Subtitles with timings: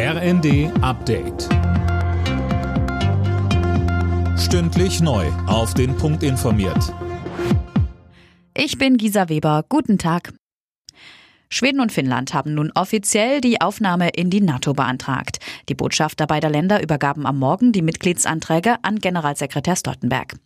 [0.00, 1.48] RND Update.
[4.38, 5.26] Stündlich neu.
[5.48, 6.94] Auf den Punkt informiert.
[8.56, 9.64] Ich bin Gisa Weber.
[9.68, 10.32] Guten Tag.
[11.50, 15.40] Schweden und Finnland haben nun offiziell die Aufnahme in die NATO beantragt.
[15.68, 20.36] Die Botschafter beider Länder übergaben am Morgen die Mitgliedsanträge an Generalsekretär Stoltenberg.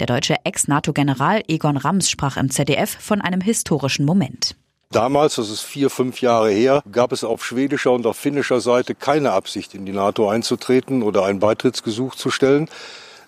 [0.00, 4.56] Der deutsche Ex-NATO-General Egon Rams sprach im ZDF von einem historischen Moment.
[4.92, 8.94] Damals, das ist vier, fünf Jahre her, gab es auf schwedischer und auf finnischer Seite
[8.94, 12.68] keine Absicht, in die NATO einzutreten oder ein Beitrittsgesuch zu stellen.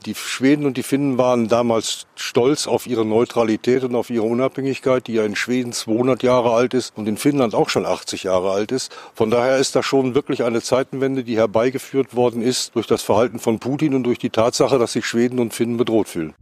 [0.05, 5.07] Die Schweden und die Finnen waren damals stolz auf ihre Neutralität und auf ihre Unabhängigkeit,
[5.07, 8.51] die ja in Schweden 200 Jahre alt ist und in Finnland auch schon 80 Jahre
[8.51, 8.95] alt ist.
[9.15, 13.39] Von daher ist das schon wirklich eine Zeitenwende, die herbeigeführt worden ist durch das Verhalten
[13.39, 16.35] von Putin und durch die Tatsache, dass sich Schweden und Finnen bedroht fühlen.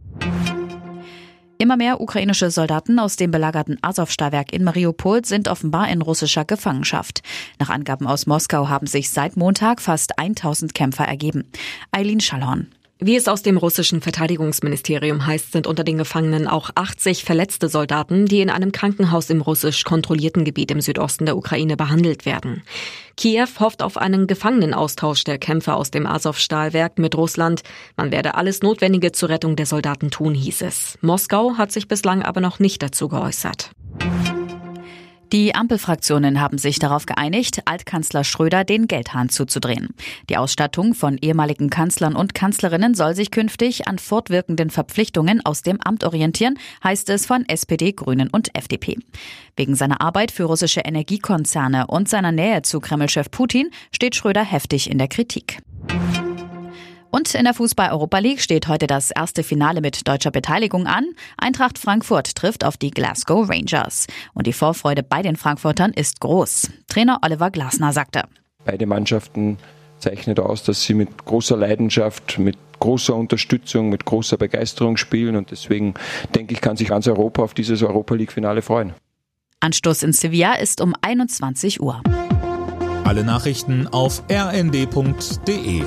[1.57, 7.21] Immer mehr ukrainische Soldaten aus dem belagerten Azov-Stahlwerk in Mariupol sind offenbar in russischer Gefangenschaft.
[7.59, 11.45] Nach Angaben aus Moskau haben sich seit Montag fast 1000 Kämpfer ergeben.
[11.91, 12.67] Eileen Schallhorn.
[13.05, 18.27] Wie es aus dem russischen Verteidigungsministerium heißt, sind unter den Gefangenen auch 80 verletzte Soldaten,
[18.27, 22.63] die in einem Krankenhaus im russisch kontrollierten Gebiet im Südosten der Ukraine behandelt werden.
[23.17, 27.63] Kiew hofft auf einen Gefangenenaustausch der Kämpfer aus dem Azov-Stahlwerk mit Russland.
[27.97, 30.97] Man werde alles Notwendige zur Rettung der Soldaten tun, hieß es.
[31.01, 33.71] Moskau hat sich bislang aber noch nicht dazu geäußert.
[35.33, 39.89] Die Ampelfraktionen haben sich darauf geeinigt, Altkanzler Schröder den Geldhahn zuzudrehen.
[40.29, 45.81] Die Ausstattung von ehemaligen Kanzlern und Kanzlerinnen soll sich künftig an fortwirkenden Verpflichtungen aus dem
[45.81, 48.99] Amt orientieren, heißt es von SPD, Grünen und FDP.
[49.55, 54.87] Wegen seiner Arbeit für russische Energiekonzerne und seiner Nähe zu Kremlchef Putin steht Schröder heftig
[54.87, 55.63] in der Kritik.
[57.15, 61.05] Und in der Fußball-Europa League steht heute das erste Finale mit deutscher Beteiligung an.
[61.37, 64.07] Eintracht Frankfurt trifft auf die Glasgow Rangers.
[64.33, 66.71] Und die Vorfreude bei den Frankfurtern ist groß.
[66.87, 68.23] Trainer Oliver Glasner sagte.
[68.65, 69.59] Beide Mannschaften
[69.99, 75.35] zeichnet aus, dass sie mit großer Leidenschaft, mit großer Unterstützung, mit großer Begeisterung spielen.
[75.35, 75.93] Und deswegen
[76.33, 78.93] denke ich, kann sich ganz Europa auf dieses Europa League-Finale freuen.
[79.59, 82.01] Anstoß in Sevilla ist um 21 Uhr.
[83.03, 85.83] Alle Nachrichten auf rnd.de